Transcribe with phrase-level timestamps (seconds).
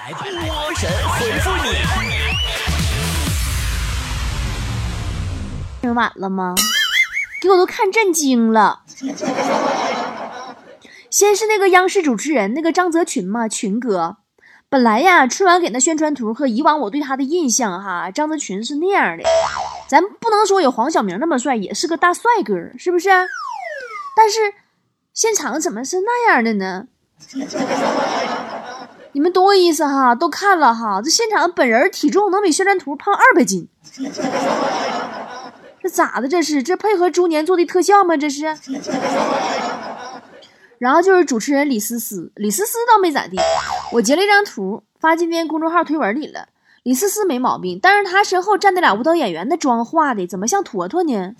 [0.00, 0.24] 来波
[0.76, 1.76] 神回复你。
[5.82, 6.54] 听晚了吗？
[7.42, 8.82] 给我都看震惊了。
[11.10, 14.16] 先是那个央视主持人那个张泽群嘛，群哥。
[14.70, 19.24] 本来呀，春晚给那宣传图和以往我对他的印象哈，张泽群是那样的。
[19.86, 23.10] 咱不能说有黄晓明那么帅，也是个大帅哥，是不是？
[24.16, 24.54] 但是
[25.12, 26.86] 现场怎么是那样的呢？
[29.12, 30.14] 你们懂我意思哈？
[30.14, 33.68] 都看了哈，这现场本人体重能比宣传图胖二百斤，
[35.82, 36.28] 这咋的？
[36.28, 38.16] 这是这配合猪年做的特效吗？
[38.16, 38.44] 这是。
[40.78, 43.36] 然后就是主持人李思思，李思思倒没咋地，
[43.92, 46.46] 我截了一张图发今天公众号推文里了。
[46.82, 51.34] 李思思没毛病，但是她身后站的俩舞蹈演员，那妆化的怎么像坨坨呢？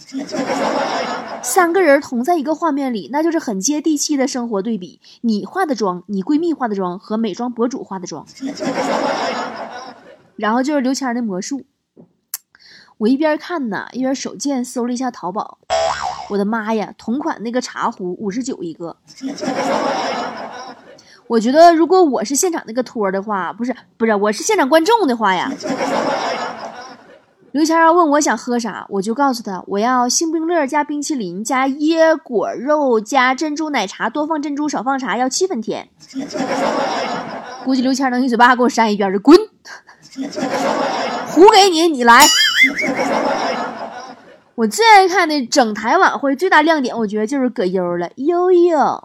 [1.43, 5.01] 三个人同在一个画面里，那就是很接地气的生活对比。
[5.23, 8.27] 你化的妆，你闺蜜化的妆和美妆博主化的妆，
[10.37, 11.65] 然后就是刘谦的魔术。
[12.99, 15.57] 我一边看呢，一边手贱搜了一下淘宝。
[16.29, 18.99] 我的妈呀，同款那个茶壶五十九一个。
[21.31, 25.49] 我觉得如果我是现场那个托的话，不是不是，我是现场观众的话呀。
[27.53, 35.89] 刘谦要问我想喝啥，我就告诉他我要星冰乐加冰淇淋加椰果肉加珍珠奶茶，多放珍珠少放茶，要七分甜。
[37.65, 39.39] 估计刘谦能一嘴巴给我扇一边去，滚！
[41.29, 42.27] 壶给你，你来。
[44.57, 49.05] 我最爱看的整台晚会最大亮点，我觉得就是葛优了，悠悠。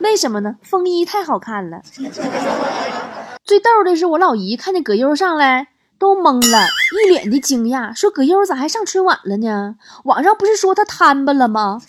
[0.00, 0.56] 为什么呢？
[0.62, 1.82] 风衣太好看了。
[3.44, 6.66] 最逗的是，我老姨看见葛优上来都懵了，
[7.04, 9.76] 一脸的惊讶，说：“葛优咋还上春晚了呢？
[10.04, 11.80] 网上不是说他摊吧了吗？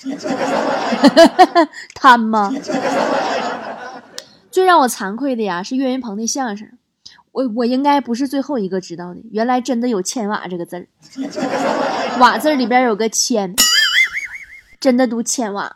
[1.94, 2.54] 摊吗？”
[4.52, 6.68] 最让我惭愧的呀，是岳云鹏的相声。
[7.32, 10.88] 我我应该不是最后一个知道的，原来真的有“千瓦”这个字儿
[12.20, 13.54] ，“瓦”字里边有个“千”，
[14.82, 15.76] 真的读“千瓦”，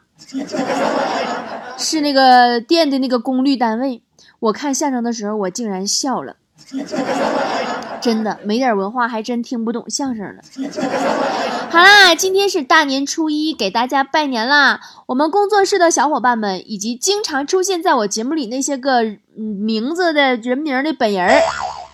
[1.82, 4.02] 是那个电的那个功率单位。
[4.40, 6.38] 我看相声的时候，我竟然笑了。
[8.02, 10.42] 真的没点文化，还真听不懂相声了。
[11.70, 14.80] 好啦，今天是大年初一，给大家拜年啦！
[15.06, 19.04] 我们工作室的小伙伴们，以及经常出现在我节目里那些个
[19.36, 21.42] 名字的人名的本人，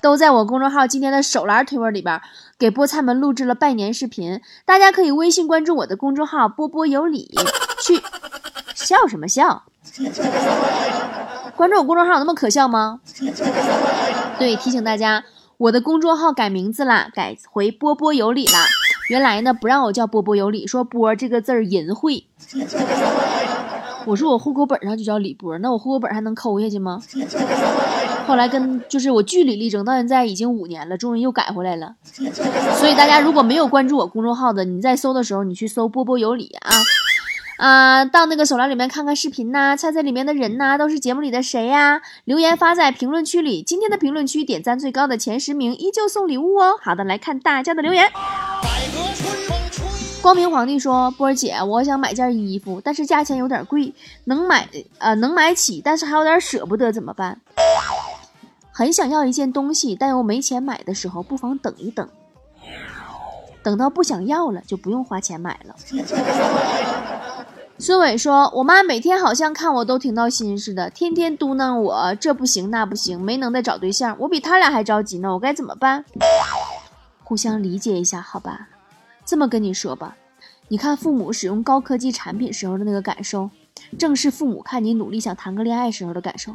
[0.01, 2.21] 都在我公众号今天的手栏推文里边
[2.57, 4.41] 给菠菜们录制了拜年视频。
[4.65, 7.29] 大家可以微信关注我的公众号“波波有理”，
[7.83, 8.01] 去
[8.75, 9.63] 笑什么笑？
[11.55, 12.99] 关注我公众号有那么可笑吗？
[14.37, 15.23] 对，提醒大家。
[15.57, 18.63] 我的公众号改名字啦，改回波波有理啦。
[19.09, 22.25] 原来呢不让我叫波波有理，说波这个字儿淫秽。
[24.05, 27.01] 我说我户口本上就叫李波，那我户口本还能抠下去吗？
[28.27, 31.95] 后来跟就是我据理力争，到现在已经五年了，终于又改回来了。
[32.75, 36.69] 所以大家如果没有关注我公众号的，你在搜的时候，你去搜波波有理啊。
[37.57, 42.01] 啊，到那个手栏里面看看视频呐，猜猜里面的人呐都是节目里的谁呀？
[42.23, 46.77] 留言发在评论区里，今天的评论区点赞最高的前十名依旧送礼物哦。
[46.79, 48.09] 好的，来看大家的留言。
[50.21, 53.93] 光明皇帝说：“波儿姐，我想买件衣服，但是价钱有点贵，
[54.25, 54.67] 能买
[54.99, 57.39] 呃能买起，但是还有点舍不得，怎么办？
[58.71, 62.07] 很想要一件东西，但又没钱买的时候，不妨等一等。”
[63.63, 65.75] 等到不想要了，就不用花钱买了。
[67.79, 74.15] 孙伟说：“我妈每天好像看我都挺闹心似的，天天嘟囔我这不行那不行，没能耐找对象。
[74.19, 76.03] 我比他俩还着急呢，我该怎么办？
[77.23, 78.67] 互相理解一下，好吧？
[79.23, 80.15] 这么跟你说吧，
[80.69, 83.51] 你看父母使用高科技产品时候的那个感受，
[83.99, 86.53] 正是父母看你努力想谈个恋爱时候的感受。”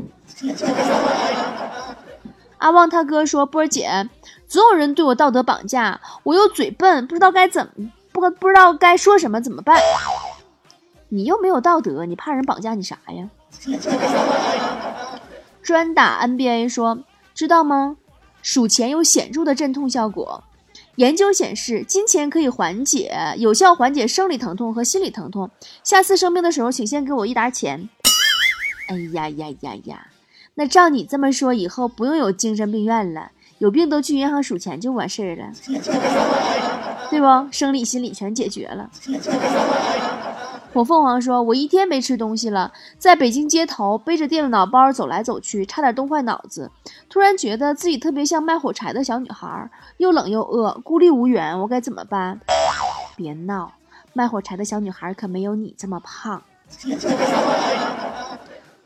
[2.58, 4.08] 阿旺他哥说：“波儿姐，
[4.48, 7.72] 总有人对我道德绑架，我又嘴笨，不知道该怎么
[8.12, 9.76] 不不知道该说什么，怎么办？
[11.14, 13.28] 你又没有道德，你怕人绑架你啥呀？”
[15.62, 17.00] 专打 NBA 说
[17.34, 17.98] ：“知道吗？
[18.40, 20.42] 数钱有显著的镇痛效果。
[20.96, 25.50] 研究显示，金钱可以缓解、有效缓解生理疼痛和心理疼痛。
[25.84, 27.90] 下次生病的时候，请先给我一沓钱。”
[28.88, 30.06] 哎呀呀呀呀！
[30.54, 35.52] 那照你这么说，以后不用有精神病院了，有病都去银行数钱就完事儿了，
[37.10, 37.26] 对不？
[37.52, 38.90] 生理、心理全解决了。
[40.72, 46.70] 火凤凰说：“我一天没吃东西了，在北京街头背着电脑包走来走去，差点冻坏脑子。
[47.10, 52.40] 突然觉得自己特别像卖火柴的小女孩，又冷又饿，孤立无援，我该怎么办？”
[53.14, 53.72] 别闹，
[54.14, 56.42] 卖火柴的小女孩可没有你这么胖。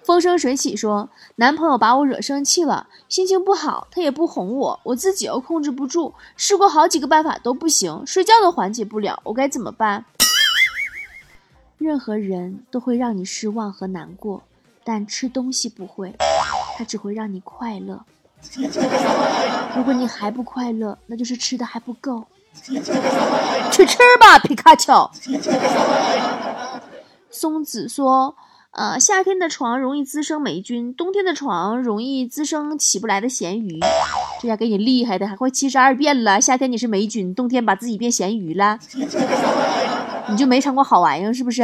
[0.03, 10.05] 风生水起说，男朋友把我惹生气了，心情不好，他也不哄我，我自己又控制不住，试过好几个办法都不行，睡觉都缓解不了，我该怎么办？
[11.79, 14.43] 任何人都会让你失望和难过，
[14.85, 16.15] 但吃东西不会，
[16.77, 18.05] 它只会让你快乐。
[19.77, 22.25] 如果你还不快乐，那就是吃的还不够。
[22.63, 25.11] 去吃吧，皮卡丘。
[27.31, 28.37] 松子说。
[28.73, 33.81] 呃，夏天的床容易滋生霉菌，冬天的床容易滋生起不来的咸鱼。
[34.39, 36.39] 这下给你厉害的，还会七十二变了。
[36.39, 38.79] 夏天你是霉菌，冬天把自己变咸鱼了，
[40.29, 41.63] 你就没尝过好玩意是不是？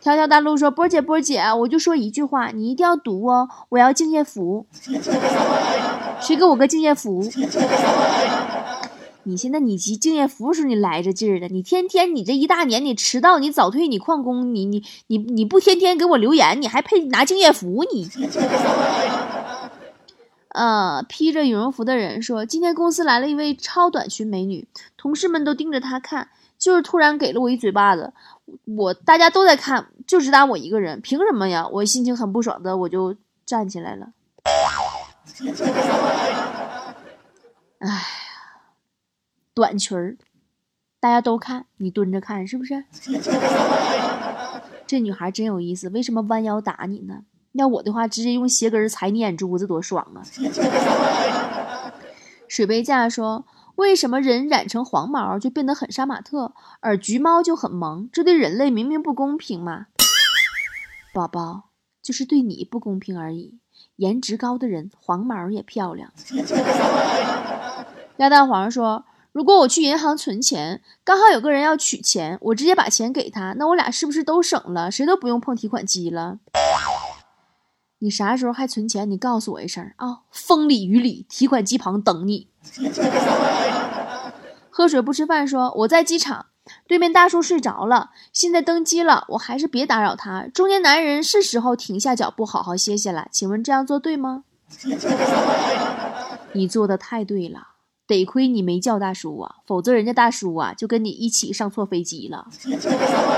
[0.00, 4.64] 条条大路说：“波姐，波姐，我就说一句话，你一定要读哦，我要敬业福。
[6.20, 7.22] 谁给我个敬业福？”
[9.24, 18.08] 你现在你急敬业福时候你来着劲儿的，你天天你这一大年你迟到你早退你旷工你你你你不天天给我留言，你还配拿敬业福你？
[20.48, 24.66] 呃，披着羽绒服的人说，今天公司来了一位超短裙美女，
[24.96, 26.28] 同事们都盯着她看，
[26.60, 28.12] 就是突然给了我一嘴巴子，
[28.76, 31.66] 我大家都在看，就只打我一个人，凭什么呀？
[31.66, 34.12] 我心情很不爽的，我就站起来了。
[37.80, 38.04] 哎呀。
[39.52, 40.16] 短裙儿，
[41.00, 42.84] 大家都看你蹲着看是不是？
[44.86, 47.24] 这女孩真有意思，为什么弯腰打你呢？
[47.52, 50.22] 要我的话，直接用鞋跟踩你眼珠子多爽啊！
[52.48, 53.44] 水杯架说
[53.80, 58.08] ：“为什么人染成黄毛就变得很杀马特，而橘猫就很萌？
[58.12, 59.86] 这对人类明明不公平嘛！”
[61.14, 61.70] 宝宝，
[62.02, 63.58] 就是对你不公平而已。
[63.96, 66.12] 颜值高的人黄毛也漂亮。
[68.18, 69.04] 鸭蛋黄说。
[69.32, 74.90] 如果我去银行存钱，刚好有个人要取钱，我直接把钱给他，那我俩是不是都省了？
[74.90, 76.40] 谁都不用碰提款机了。
[78.00, 79.08] 你啥时候还存钱？
[79.08, 80.22] 你告诉我一声啊！
[80.32, 82.48] 风里雨里，提款机旁等你。
[84.70, 86.46] 喝水不吃饭，说我在机场，
[86.86, 90.46] 对面大叔睡着了，现在登机了，我还是别打扰他。
[90.46, 93.28] 中年男人是时候停下脚步，好好歇歇了。
[93.30, 94.44] 请问这样做对吗？
[96.54, 97.68] 你做的太对了。
[98.06, 102.48] 得亏你没叫大叔啊，否则人家大叔啊就跟你一起上错飞机了。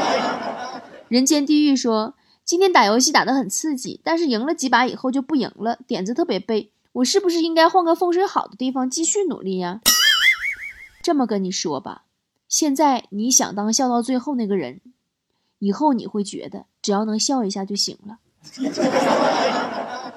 [1.08, 6.72] 人间地狱说，今天打游戏打得很刺激，但是赢了几把以后就不赢了，点子特别背。
[6.92, 9.80] 我是不是应该换个风水好的地方继续努力呀？
[11.02, 12.04] 这么跟你说吧，
[12.48, 14.80] 现在你想当笑到最后那个人，
[15.58, 18.18] 以后你会觉得只要能笑一下就行了。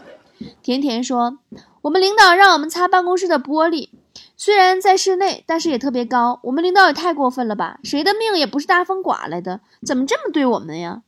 [0.62, 1.40] 甜甜说，
[1.82, 3.90] 我们领导让我们擦办公室的玻璃。
[4.38, 6.40] 虽然在室内，但是也特别高。
[6.44, 7.80] 我们领导也太过分了吧？
[7.84, 11.02] 谁的命也不是大风刮来的，怎么这么对我们呀？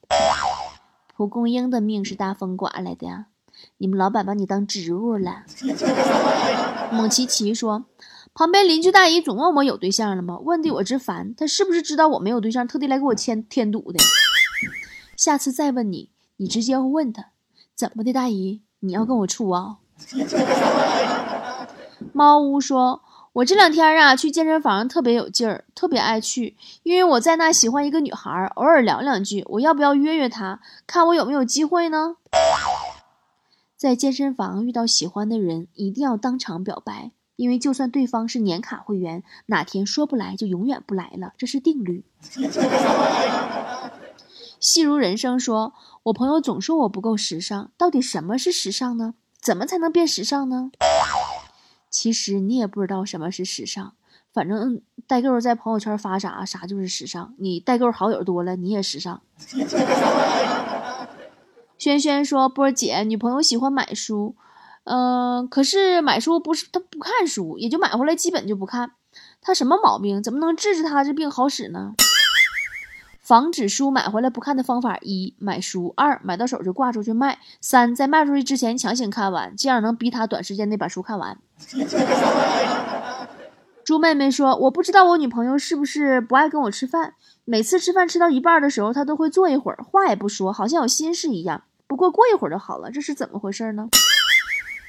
[1.16, 3.26] 蒲公英的命是大风刮来的呀！
[3.80, 5.44] 你们老板把你当植物了。
[6.92, 7.86] 蒙奇奇说
[8.38, 10.38] ：“旁边邻居大姨总问我有对象了吗？
[10.38, 11.34] 问的我直烦。
[11.34, 13.98] 他是不是知道我没有对象，特地来给我添添堵的？
[15.16, 17.32] 下次再问你，你直接问他，
[17.74, 19.78] 怎么的，大姨，你要跟我处啊？”
[22.14, 23.02] 猫屋说。
[23.34, 29.44] 我这两天啊，去健身房特别有劲儿，特别爱去，因为我在那喜欢一个女孩，偶尔聊两句。
[29.50, 32.16] 我要不要约约她，看我有没有机会呢？
[33.76, 42.04] 在健身房遇到喜欢的人，一定要当场表白，因为就算对方是年卡会员，哪天说不来就永远不来了，这是定律。
[44.60, 49.14] 戏如人生说，我朋友总说我不够时尚，到底什么是时尚呢？
[49.40, 50.72] 怎么才能变时尚呢？
[51.90, 53.94] 其实你也不知道什么是时尚，
[54.34, 57.36] 反正代购在朋友圈发啥啥就是时尚。
[57.38, 59.22] 你代购好友多了，你也时尚。
[61.78, 64.36] 轩轩说：“波儿姐，女朋友喜欢买书，
[64.90, 68.92] 嗯，可是买书不是他不看书，也就买回来基本就不看。
[69.42, 70.24] 他什么毛病？
[70.24, 71.94] 怎么能治治他这病好使呢？”
[73.22, 81.38] 防止书买回来不看的方法：一、买书；二、买到手就挂出去卖；三、在卖出去之前强行看完，这样能逼他短时间内把书看完。
[83.84, 91.64] 猪妹妹说：“我不知道我女朋友是不是不爱跟我吃饭，每次吃饭吃到一半的时候，她都会坐一会儿，话也不说，好像有心事一样。
[91.86, 93.90] 不过过一会儿就好了，这是怎么回事呢？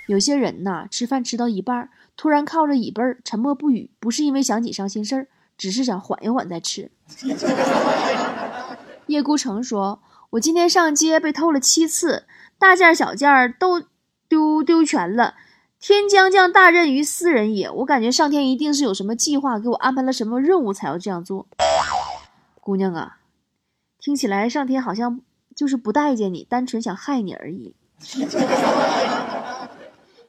[0.08, 6.88] 有些人呐，吃饭吃到一半，突然靠着椅背儿沉默不语，不是因为想起伤心事儿。”只是想缓一缓再吃。
[9.08, 10.00] 叶孤城说
[10.30, 12.26] ：“我今天上街被偷了七次，
[12.60, 13.82] 大件小件都
[14.28, 15.34] 丢丢全了。
[15.80, 21.48] 天将降大任于斯人也，我感觉上天一定是有什么计划，给我安排了什么任务才要这样做。”
[22.62, 23.18] 姑娘啊，
[23.98, 25.20] 听起来上天好像
[25.56, 27.74] 就是不待见你，单纯想害你而已。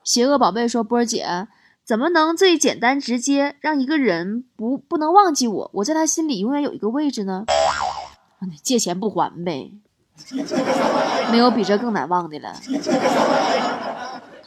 [0.09, 1.47] 邪恶宝贝说：“波儿姐，
[1.85, 5.69] 怎么能最简单直接让一个人不不能忘记我？
[5.75, 7.45] 我在他心里永远有一个位置呢？
[8.63, 9.71] 借钱不还呗，
[11.31, 12.55] 没有比这更难忘的了。”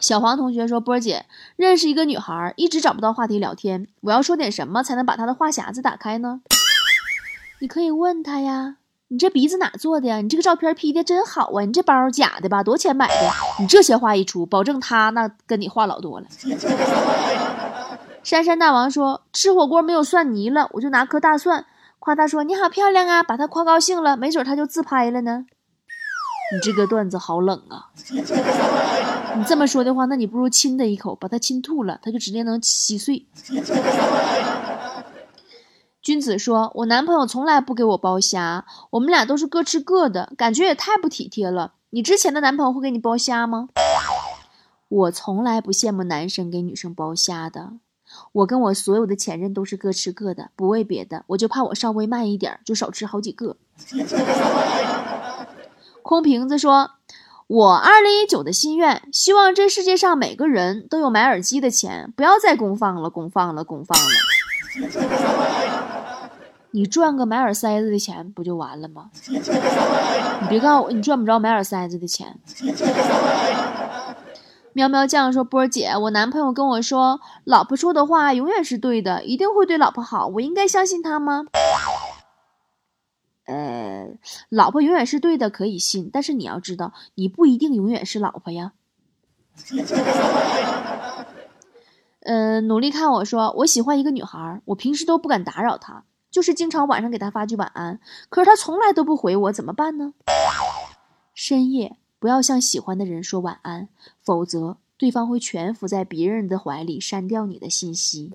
[0.00, 6.40] 小黄同学说：“波儿姐，认识一个女孩，一直找不到话题聊天，我要说点什么才能把她的话匣子打开呢？
[7.60, 8.78] 你可以问她呀。”
[9.12, 10.22] 你这鼻子哪做的呀？
[10.22, 11.60] 你这个照片 P 的真好啊！
[11.66, 12.62] 你这包假的吧？
[12.62, 13.30] 多少钱买的？
[13.60, 16.26] 你这些话一出，保证他那跟你话老多了。
[18.24, 21.66] 珊珊大王说吃火锅没有蒜泥了，我就拿颗大蒜
[21.98, 25.44] 夸他说你好漂亮啊，把他夸高兴了，没准他就自拍了呢。
[26.54, 27.90] 你这个段子好冷啊！
[29.36, 33.26] 你这么说的话，那你不如亲他一口，把他亲吐了，他就直接能稀碎。
[36.02, 41.74] 君子说：“我男朋友从来不给我剥虾，我们俩都是各吃各的，感觉也太不体贴了。
[41.90, 43.68] 你之前的男朋友会给你剥虾吗？”
[44.90, 47.74] 我从来不羡慕男生给女生剥虾的。
[48.32, 53.56] 我跟我所有的前任都是各吃各的，不为别的，我就怕我稍微慢一点，就少吃好几个。
[56.02, 56.90] 空瓶子说
[57.46, 64.04] ：“我二零一九的心愿，希望这世界上每个人都有买耳机的钱，不要再公放了，公放了，公放了。”
[66.72, 69.10] 你赚个买耳塞子的钱不就完了吗？
[69.28, 72.38] 你别告诉我你赚不着买耳塞子的钱。
[74.74, 81.44] 喵喵酱说：“波儿姐，我男朋友跟我说，老婆说的话永远是对的，一定会对老婆好，我应该相信他吗？”
[83.44, 84.06] 呃，
[84.48, 88.72] 老婆永远是对的，可以信，但是你要知道，你不一定永远是老婆呀。
[92.20, 96.04] 嗯， 努力看我说，我喜欢一个女孩，我平时都不敢打扰她。
[96.32, 100.14] 就是经常晚上给他发句晚安，可是他从来都不回我，怎么办呢？
[101.34, 103.88] 深夜不要向喜欢的人说晚安，
[104.24, 108.32] 否则对方会蜷伏在别人的怀里删掉你的信息。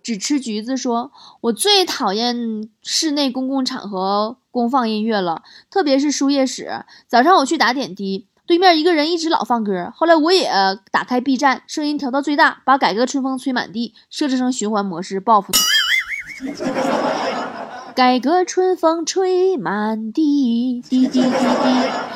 [0.00, 1.10] 只吃橘子说
[1.42, 6.84] ：“我最讨厌室内公共场合公放音乐了，特别是输液室。
[7.08, 10.48] 早上我去打点滴。”对面一个人一直老放歌，后来我也
[10.92, 15.60] 打开 B 站，声音调到最大，把《改革春风吹满地》设置成循环模式，报复他。
[17.96, 21.30] 改革春风吹满地，滴滴滴滴。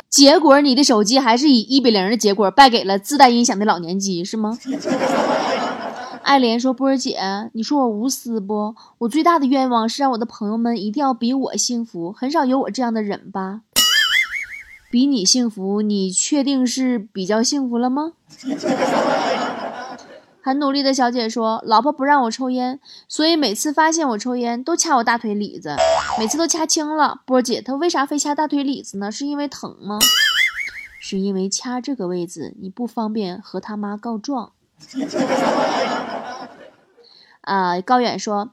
[0.09, 4.57] 结果你的手机还是以一比零的结果败给了自带音响的老年机，是吗？
[6.23, 7.19] 爱莲说：“波儿姐，
[7.55, 8.75] 你说我无私不？
[8.99, 13.63] 我最大的愿望是让我的朋友们一定要比我幸福，很少有我这样的人吧。”
[14.91, 18.15] 比你幸福，你确定是比较幸福了吗？
[20.43, 25.77] 很努力的小姐说：“老婆不让我抽烟，所以每次发现我抽烟都掐我大腿里子，
[26.19, 27.21] 每次都掐轻了。
[27.25, 29.13] 波姐，她为啥非掐大腿里子呢？
[29.13, 29.99] 是因为疼吗？
[30.99, 34.53] 是因为掐这个位置你不方便和他妈告状。
[37.43, 38.51] ”啊，高远说。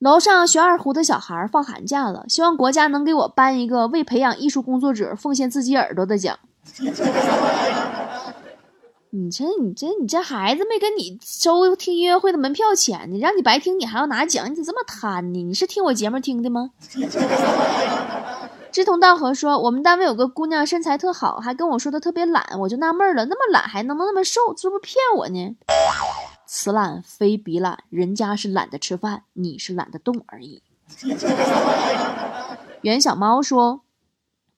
[0.00, 6.38] 楼上学二胡的小孩放寒假了，希望国家能给我颁一个为培养艺术工作者奉献自己耳朵的奖。
[9.12, 15.42] 你这、你这、你这孩子没跟你收听音乐会的门票钱呢，让你白听，你还要拿奖，你咋这么贪呢？
[15.42, 16.70] 你是听我节目听的吗？
[18.72, 24.40] 志同道合说，我们单位有个姑娘身材特好，还跟我说她特别懒，我就纳闷了，那么懒还能不能那么瘦？
[24.56, 25.56] 这不骗我呢？
[26.52, 30.64] 此懒非彼懒，人家是懒得吃饭，你是懒得动而已。
[32.80, 33.82] 袁小猫说：“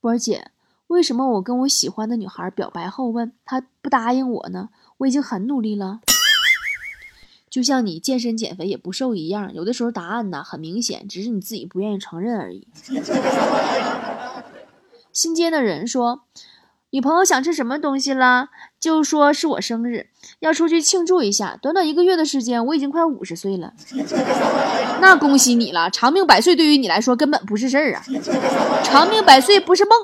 [0.01, 0.53] 波儿姐，
[0.87, 4.71] 为什么我跟我喜欢的女孩表白后问她不答应我呢？
[4.97, 6.01] 我已经很努力了，
[7.51, 12.67] 就像你健身减肥也不瘦一样，有的时候答案呢很明显，只是你自己不愿意承认而已。
[15.13, 16.25] ”新接的人说。
[16.93, 20.09] 女朋友想吃什么东西了，就说是我生日，
[20.41, 21.59] 要出去庆祝一下。
[21.61, 23.73] 短短一个月的时间，我已经快五十岁了，
[25.01, 28.05] 那恭喜你了，长命百岁对于你来说根本不是事儿啊，
[28.85, 29.99] 长命百岁不是梦。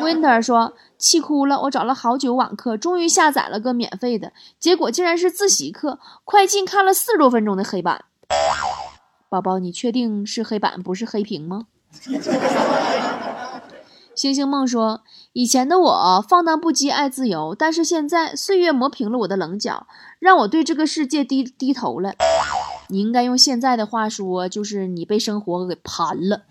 [0.00, 8.04] Winter 说气哭了，我找了好久网课，终于下载了个免费的，结果竟然是自习课，快进看了四十多分钟的黑板。
[9.28, 11.66] 宝宝，你确定是黑板不是黑屏吗？
[14.18, 19.86] 星星梦说：“以前的我放荡不羁，爱自由，但是现在岁月磨平了我的棱角，
[20.18, 22.14] 让我对这个世界低低头了。
[22.88, 26.42] 你应该用现在的话说，就是你被生活给盘了。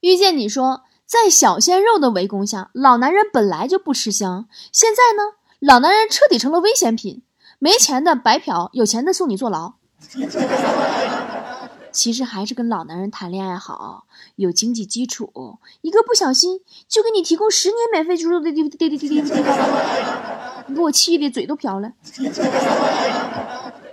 [0.00, 7.22] 遇见你说，在小鲜肉的围攻下，老男人本来就不吃香，现在呢，老男人彻底成了危险品，
[7.58, 9.74] 没钱的白嫖，有钱的送你坐牢。
[11.96, 19.32] 其实还是跟老男人谈恋爱好，有经济基础，一个不小心就给你提供十年免费猪肉的地地地地地地，
[20.66, 21.94] 你给我气的嘴都瓢了。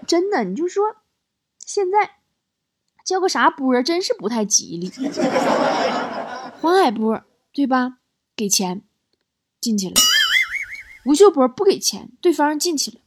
[0.05, 0.97] 真的，你就说
[1.65, 2.17] 现在
[3.05, 4.91] 叫个啥波，真是不太吉利。
[6.59, 7.21] 黄海波
[7.53, 7.99] 对吧？
[8.35, 8.81] 给钱
[9.61, 9.93] 进去了，
[11.05, 12.97] 吴秀波不给钱，对方进去了。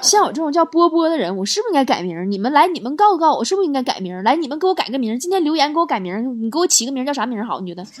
[0.00, 2.30] 像我这种叫波波的人，我是不是应该改名？
[2.30, 4.22] 你们来，你们告诉告诉我，是不是应该改名？
[4.22, 5.18] 来，你们给我改个名。
[5.18, 7.60] 今天留言给我改名，你给我起个名叫啥名好？
[7.60, 7.84] 你觉得？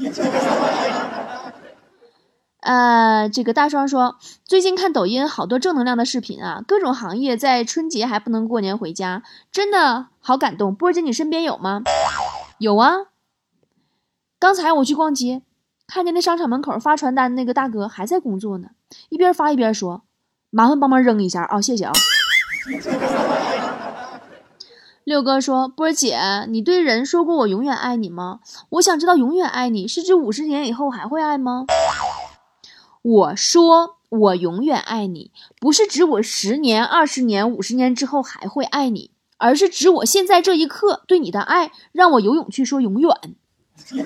[2.60, 10.74] 呃，这个大双说，最近看抖音好多正能量的视频啊，各种行业在春节还不能过年回家，真的好感动。
[10.74, 11.82] 波姐，你身边有吗？
[12.58, 13.06] 有啊。
[14.40, 15.42] 刚才我去逛街，
[15.86, 18.68] 看见那商场门口发传单那个大哥还在工作呢，
[19.08, 20.02] 一边发一边说。
[20.50, 21.92] 麻烦帮忙扔一下啊，谢谢啊。
[25.04, 28.40] 六哥说：“波儿姐，你对人说过我永远爱你吗？
[28.70, 31.64] 我想知道永远爱你是指五十年以后还会爱吗？”
[33.00, 43.10] 我说：“我永远爱你，不是指我十年、二十年、五十年之后还会爱你，而是指我现在这一刻对你的爱，让我有勇气说永远。”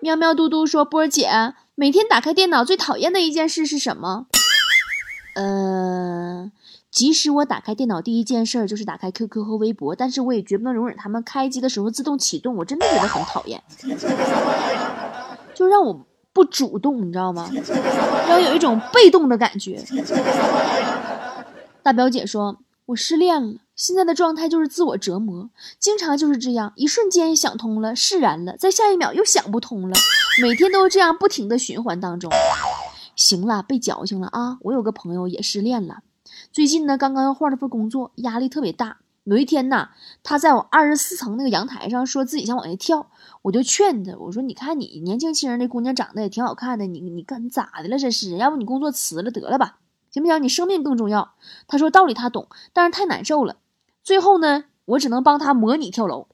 [0.00, 4.26] 喵喵嘟嘟说：“波儿姐，每天打开电脑最讨厌的一件事是什么？”
[5.34, 6.50] 呃，
[6.90, 13.62] 即使我打开电脑第一件事儿就是打开 QQ 和微博，但是我也绝不能容忍他们开机的时候自动启动，我真的觉得很讨厌，
[15.54, 17.50] 就让我不主动，你知道吗？
[18.28, 19.82] 让我有一种被动的感觉。
[21.82, 29.96] 大表姐说，我失恋了，现在的状态就是自我折磨，经常就是这样，一瞬间想通了，释然了，在下一秒又想不通了，
[30.42, 32.30] 每天都这样不停的循环当中。
[33.16, 34.58] 行了，被矫情了啊！
[34.62, 36.02] 我有个朋友也失恋了，
[36.52, 38.98] 最近呢刚刚又换了份工作，压力特别大。
[39.24, 39.90] 有一天呢，
[40.24, 43.06] 他在我二十四层那个阳台上，说自己想往下跳，
[43.42, 47.96] 我就劝他，我说：“你看你年轻轻的姑娘长得也挺好看的，你你干你咋的了？
[47.96, 49.78] 这是要不你工作辞了得了吧，
[50.10, 50.42] 行不行？
[50.42, 51.34] 你生命更重要。”
[51.68, 53.58] 他说道理他懂，但是太难受了。
[54.02, 56.26] 最后呢，我只能帮他模拟跳楼，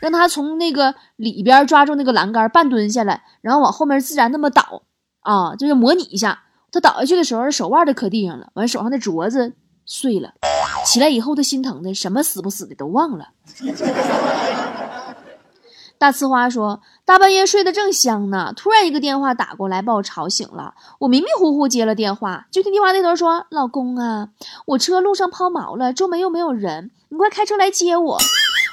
[0.00, 4.84] 让他从那个里边抓住那个栏杆，半蹲下来，然后往后面自然那么倒。
[5.28, 9.52] 啊，就是模拟一下，他倒下去的时候，手腕都磕地上了，完手上的镯子
[9.84, 10.32] 碎了。
[10.86, 13.28] 起来以后，他心疼的什么死不死的都忘了。
[15.98, 20.72] 大呲花说，大半夜睡得正香呢，突然一个电话打过来，把我吵醒了。
[21.00, 24.30] 我迷迷糊糊接了电话，就听电话那头说：“老公啊，
[24.64, 28.16] 我车路上抛锚了，周围又没有人，你快开车来接我。”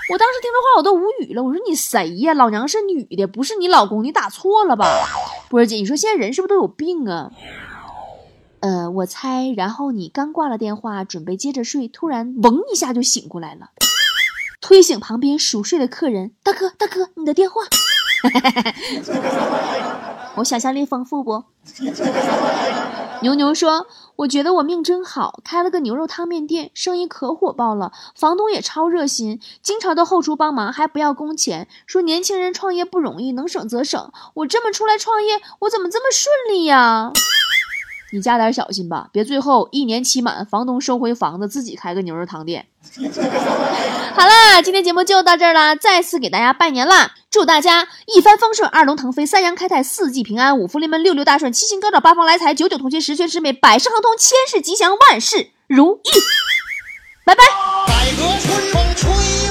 [0.08, 1.44] 我当时听这话，我都无语了。
[1.44, 2.34] 我说你谁呀？
[2.36, 4.86] 老娘是女的，不是你老公，你打错了吧？
[5.56, 7.32] 波儿姐，你说现在人是不是都有病啊？
[8.60, 13.70] 呃，我猜，然后你刚挂了电话，准备接着睡，突然嗡一下就醒过来了，
[14.60, 17.62] 推醒旁边熟睡的客人，大哥，大哥，你的电话。
[20.36, 21.46] 我想象力丰富不？
[23.22, 27.94] 牛牛说：“我觉得我命真好，开了个牛肉汤面店，生意可火爆了。
[28.14, 31.68] 房东也超热心，经常到后厨帮忙，还不要工钱。
[31.88, 34.12] 说年轻人创业不容易，能省则省。
[34.34, 37.14] 我这么出来创业，我怎么这么顺利呀？
[38.12, 42.68] 你加点小心吧，别最后一年期满，房东收回房子，自己开个牛肉汤店。
[44.14, 47.14] ”好啦，今天节目就到这儿啦，再次给大家拜年啦！
[47.36, 56.10] 祝大家一帆风顺，二龙腾飞，三羊开泰，四季平安，五福临门，六六大顺，七星高照，八方来财，九九同心，十全十美，百事亨通，千事吉祥，万事如意。
[57.26, 57.44] 拜拜。
[57.86, 59.45] 百合春风吹